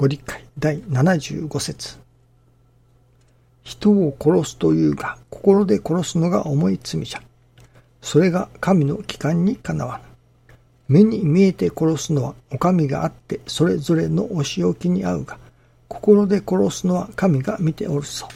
[0.00, 1.98] ご理解第75節
[3.64, 7.22] 人を殺すというが、心で殺すのが重い罪じゃ。
[8.00, 10.00] それが神の帰還にかなわ
[10.88, 11.02] ぬ。
[11.02, 15.36] 目に見えて殺すのはお上があってそれぞれのお仕置きに合うが、
[15.86, 18.28] 心で殺すのは神が見ておるそう。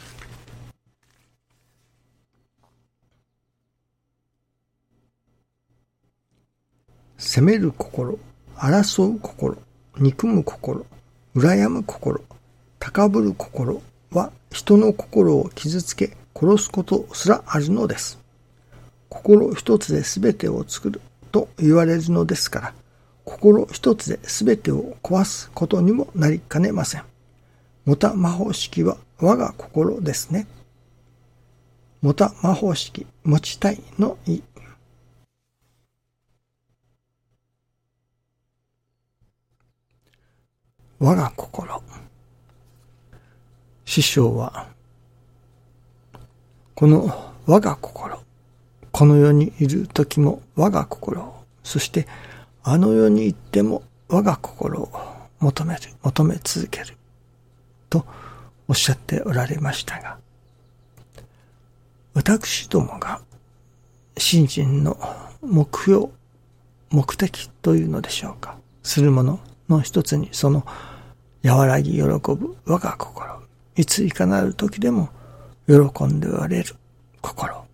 [7.17, 8.19] 責める心、
[8.55, 9.57] 争う心、
[9.97, 10.85] 憎む心、
[11.37, 12.21] 羨む心、
[12.79, 18.21] 高ぶる心は人の心を傷つけ殺すことすらあるのです。
[19.09, 21.01] 心一つで全てを作る
[21.33, 22.75] と言われるのですから、
[23.25, 27.05] 心一つで全てを壊すことにもなりかねません。
[27.85, 30.47] もた魔法式は我が心ですね。
[32.01, 34.41] もた魔法式持ちたいの意。
[41.05, 41.83] 我が心。
[43.85, 44.69] 師匠は、
[46.75, 48.19] この我が心、
[48.91, 52.07] この世にいる時も我が心そして
[52.63, 54.91] あの世に行っても我が心を
[55.41, 56.97] 求める、求め続ける、
[57.91, 58.07] と
[58.67, 60.17] おっしゃっておられましたが、
[62.15, 63.21] 私どもが
[64.17, 64.97] 信心の
[65.43, 66.07] 目標、
[66.89, 69.39] 目的というのでしょうか、するもの
[69.69, 70.65] の一つにその
[71.45, 73.43] 和らぎ喜ぶ我が心、
[73.77, 75.11] いついかなる時でも
[75.67, 76.75] 喜んでおれる
[77.21, 77.67] 心、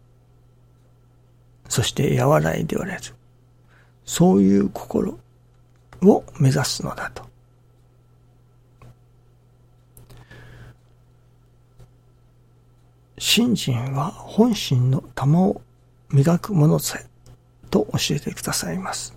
[1.68, 3.00] そして和らいでおれる、
[4.04, 5.18] そういう心
[6.02, 7.30] を目指すのだと。
[13.18, 15.60] 信心は本心の玉を
[16.10, 17.06] 磨くものぜ
[17.70, 19.14] と教えてくださいます。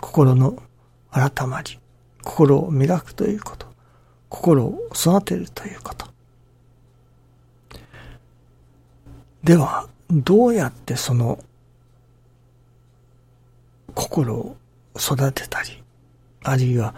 [0.00, 0.62] 心の
[1.10, 1.78] 改まり、
[2.22, 3.66] 心を磨くということ、
[4.28, 6.06] 心を育てるということ。
[9.42, 11.38] では、どうやってその
[13.94, 14.56] 心を
[14.96, 15.82] 育てたり、
[16.42, 16.94] あるいは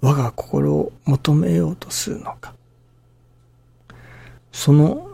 [0.00, 2.54] 我が心を求めようとするのか。
[4.52, 5.08] その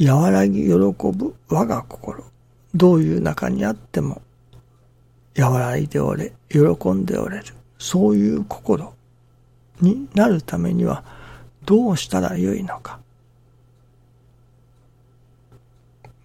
[0.00, 2.24] 和らぎ喜ぶ我が心、
[2.74, 4.22] どういう中にあっても
[5.36, 6.60] 和らいでおれ、喜
[6.90, 7.44] んでおれる、
[7.78, 8.94] そういう心
[9.80, 11.04] になるためには
[11.64, 13.00] どうしたらよいのか。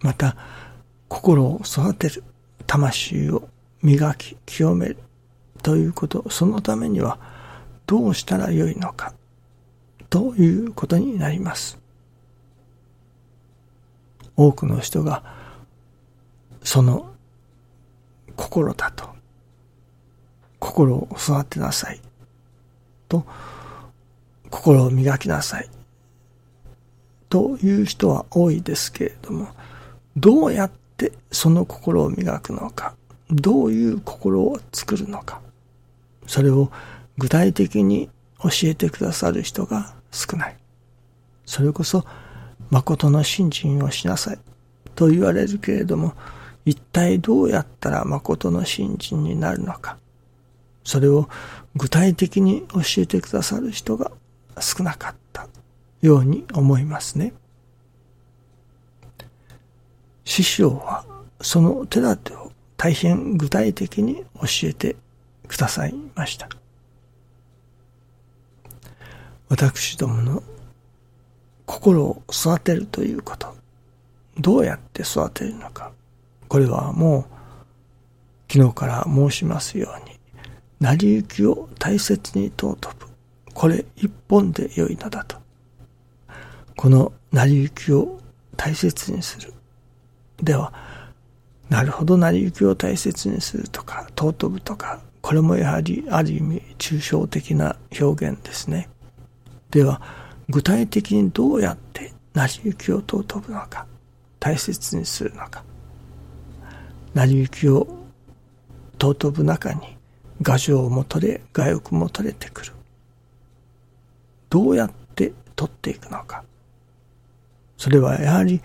[0.00, 0.36] また、
[1.08, 2.24] 心を育てる、
[2.66, 3.48] 魂を
[3.82, 4.98] 磨き、清める
[5.62, 7.18] ということ、そのためには
[7.86, 9.14] どうしたらよいのか
[10.10, 11.78] ということになります。
[14.36, 15.22] 多くの人が
[16.62, 17.12] その
[18.36, 19.08] 心だと
[20.58, 22.00] 心を育てなさい
[23.22, 23.24] と
[24.50, 25.68] 心を磨きなさい。
[27.28, 29.48] という人は多いですけれども
[30.16, 32.94] どうやってその心を磨くのか
[33.28, 35.40] どういう心を作るのか
[36.28, 36.70] それを
[37.18, 38.08] 具体的に
[38.40, 40.56] 教えてくださる人が少ない。
[41.44, 42.04] それこそ
[42.70, 44.38] 誠の信心をしなさい。
[44.94, 46.14] と言われるけれども
[46.64, 49.98] 一体どうやったら誠の信心になるのか。
[50.84, 51.28] それを
[51.74, 54.12] 具体的に教えてくださる人が
[54.60, 55.48] 少なかった
[56.02, 57.32] ように思いますね。
[60.24, 61.04] 師匠は
[61.40, 64.96] その手立てを大変具体的に教えて
[65.48, 66.48] くださいました。
[69.48, 70.42] 私どもの
[71.66, 73.54] 心を育てるということ、
[74.38, 75.92] どうやって育てるのか、
[76.48, 80.13] これはもう昨日から申しますように、
[80.84, 83.06] 成り行きを大切に尊ぶ。
[83.54, 85.38] これ一本で良いのだと。
[86.76, 88.20] この成り行きを
[88.58, 89.54] 大切にする。
[90.42, 90.74] では、
[91.70, 98.90] なるほど成り行きを大切にするとか、尊ぶとか、これもやはりある意味抽象的な表現ですね。
[99.70, 100.02] では、
[100.50, 103.86] 具体的にどうやって成り行きを尊ぶのか、
[104.38, 105.64] 大切にするのか。
[107.14, 107.88] 成り行きを
[109.00, 109.93] 尊ぶ中に、
[110.42, 112.72] 画情も取れ、画欲も取れてくる。
[114.50, 116.44] どうやって取っていくのか。
[117.76, 118.60] それはやはり、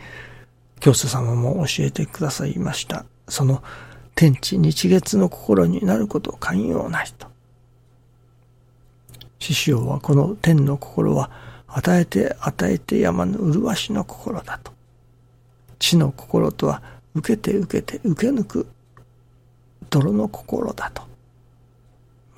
[0.79, 3.05] 教祖様も教えてくださいました。
[3.27, 3.63] その
[4.15, 7.27] 天地日月の心になることを寛容ないと。
[9.39, 11.31] 師匠はこの天の心は
[11.67, 14.73] 与えて与えて山の麗しの心だと。
[15.79, 16.81] 地の心とは
[17.15, 18.67] 受けて受けて受け抜く
[19.89, 21.03] 泥の心だと。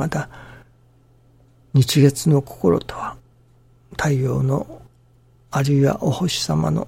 [0.01, 0.29] また、
[1.75, 3.17] 日月の心とは
[3.91, 4.81] 太陽の
[5.51, 6.87] あるいはお星様の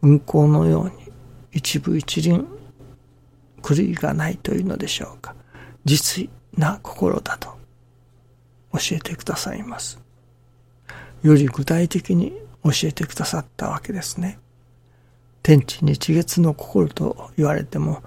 [0.00, 0.92] 運行のように
[1.52, 2.48] 一部一輪
[3.62, 5.34] 狂いがないというのでしょうか
[5.84, 7.50] 実な心だと
[8.72, 10.00] 教えてくださいます。
[11.22, 12.32] より具体的に
[12.64, 14.38] 教えてくださったわけですね。
[15.42, 18.02] 天地日月の心と言われても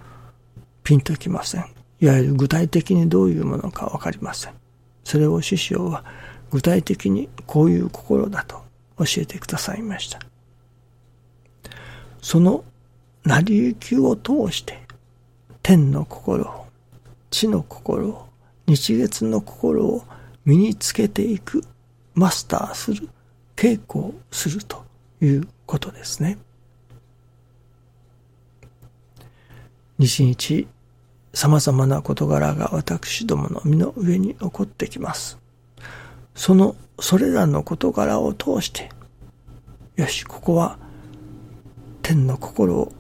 [0.84, 1.77] ピンときません。
[2.00, 4.54] いわゆる具体的にどういうものかわかりません。
[5.04, 6.04] それを師匠は
[6.52, 8.62] 具体的にこういう心だと
[8.98, 10.20] 教えてくださいました。
[12.22, 12.64] その
[13.24, 14.88] 成り行きを通して
[15.68, 16.66] 天の心を、
[17.30, 18.28] 地の心を、
[18.68, 20.04] 日月の心を
[20.46, 21.62] 身につけていく、
[22.14, 23.10] マスターする、
[23.58, 24.86] 稽古をすると
[25.22, 26.38] いうことですね。
[30.00, 30.68] 日々、
[31.38, 35.38] 様々な事柄が私どもの身の上に起こってきます。
[36.34, 38.90] その、それらの事柄を通して、
[39.98, 40.80] よし、ここは
[42.02, 42.92] 天の心を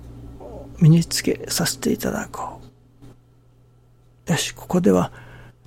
[0.79, 2.61] 身につけさせていただこ
[4.27, 4.31] う。
[4.31, 5.11] よし、ここでは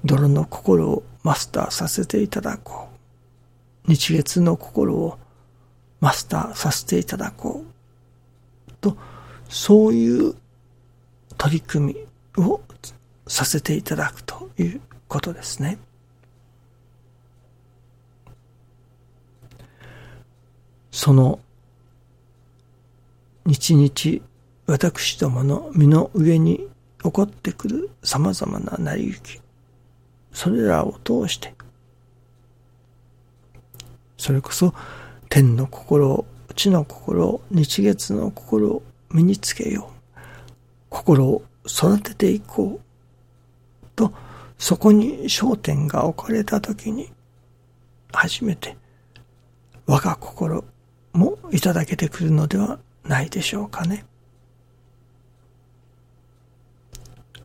[0.05, 2.87] 泥の心をマスターさせていただこ
[3.85, 3.91] う。
[3.91, 5.19] 日月の心を
[5.99, 7.65] マスターさせていただこ
[8.69, 8.73] う。
[8.81, 8.97] と、
[9.49, 10.37] そういう
[11.37, 12.10] 取り組み
[12.41, 12.63] を
[13.27, 15.79] させていただくということですね。
[20.91, 21.39] その
[23.47, 24.25] 日々
[24.67, 26.69] 私どもの身の上に
[27.03, 29.41] 起こってくる様々な成り行き、
[30.33, 31.55] それらを通して、
[34.19, 34.75] それこそ
[35.29, 40.21] 天の心、地の心、日月の心を身につけよう。
[40.91, 43.87] 心を育てていこう。
[43.97, 44.13] と、
[44.59, 47.13] そこに焦点が置かれたときに、
[48.13, 48.77] 初めて
[49.87, 50.65] 我が心
[51.13, 54.05] もいただけてくるのではないでしょうかね。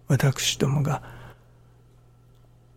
[0.07, 1.01] 私どもが、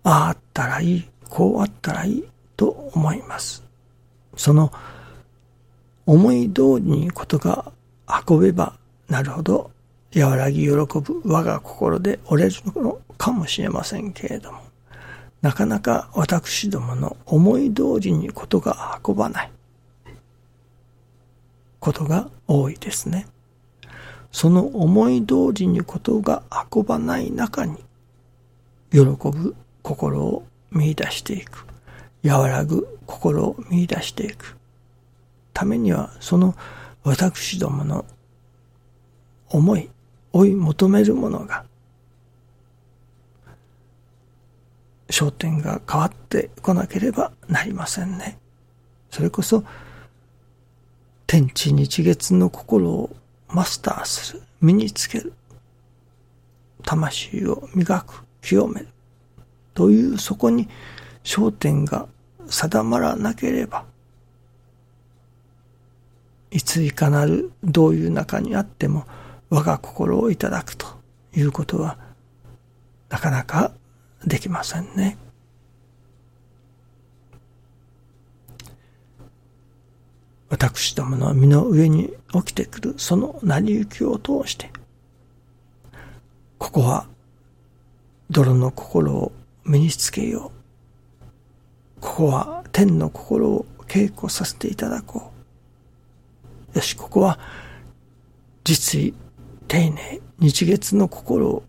[0.04, 2.24] あああったらいい、こうあったらいい
[2.56, 3.62] と思います。
[4.36, 4.72] その
[6.06, 7.70] 思い通りにことが
[8.26, 9.70] 運べばなるほど
[10.14, 14.60] 和らぎ喜ぶ我が心で折れるのかもしれませんけれども、
[15.42, 19.52] なかなか私どもの思い通りにことが運ばない
[21.78, 23.26] ことが多いですね。
[24.32, 27.76] その思い通りにことが運ばない中に、
[28.92, 31.66] 喜ぶ心を見出していく。
[32.24, 34.56] 和らぐ心を見出していく。
[35.54, 36.54] ためには、その
[37.04, 38.04] 私どもの
[39.48, 39.88] 思い、
[40.32, 41.64] 追い求めるものが、
[45.08, 48.38] 焦点が変わってこなければなりませんね。
[49.10, 49.64] それこそ、
[51.26, 53.16] 天地日月の心を
[53.48, 55.32] マスターする、身につける、
[56.84, 58.88] 魂を磨く、清める、
[59.74, 60.68] というそこに
[61.24, 62.06] 焦点が
[62.46, 63.84] 定まらなければ、
[66.50, 69.06] いついかなるどういう中にあっても
[69.50, 70.86] 我が心をいただくと
[71.34, 71.98] いうことは
[73.08, 73.72] なかなか
[74.24, 75.16] できませんね。
[80.50, 84.70] 私どもの身の上に起きてくるその成り行きを通して、
[86.58, 87.06] ここは
[88.30, 89.32] 泥の心を
[89.64, 90.50] 身につけよ
[91.98, 92.00] う。
[92.00, 95.32] ここは天の心を稽古させていただこ
[96.74, 96.76] う。
[96.76, 97.38] よし、ここは
[98.64, 99.14] 実意、
[99.68, 101.62] 丁寧、日月の心を、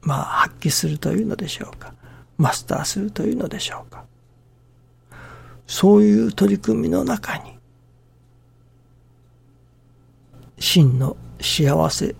[0.00, 1.92] まあ、発揮するというのでしょうか。
[2.36, 4.04] マスターするというのでしょうか。
[5.66, 7.58] そういう取り組みの中に、
[10.60, 12.14] 真の幸せ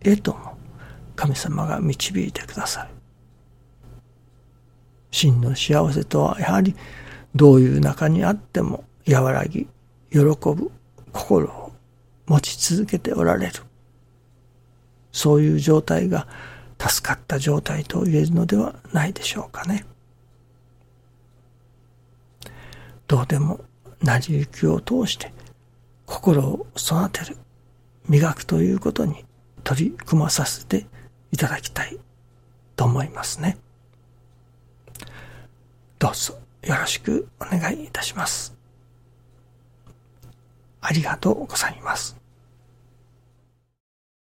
[0.00, 0.56] へとも
[1.14, 2.90] 神様が導いてくださる。
[5.12, 6.74] 真の幸せとはやはり
[7.34, 9.68] どういう中にあっても和らぎ、
[10.10, 10.70] 喜ぶ
[11.12, 11.72] 心を
[12.26, 13.52] 持ち続けておられる。
[15.16, 16.28] そういう状態が
[16.78, 19.86] 助かった状態と言えるのではないでしょうかね。
[23.08, 23.60] どうでも
[24.02, 25.32] 成り行きを通して
[26.04, 27.38] 心を育てる、
[28.10, 29.24] 磨くということに
[29.64, 30.86] 取り組まさせて
[31.32, 31.98] いただきたい
[32.76, 33.56] と思いますね。
[35.98, 38.54] どうぞよろしくお願いいたします。
[40.82, 42.25] ありがとうございます。